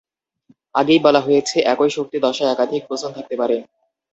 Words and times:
আগেই 0.75 0.99
বলা 1.05 1.21
হয়েছে, 1.21 1.57
একই 1.73 1.91
শক্তি 1.97 2.17
দশায় 2.19 2.51
একাধিক 2.51 2.81
বোসন 2.89 3.11
থাকতে 3.17 3.35
পারে। 3.41 3.57